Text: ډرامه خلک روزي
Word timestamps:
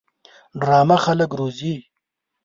ډرامه 0.61 0.97
خلک 1.05 1.31
روزي 1.39 1.73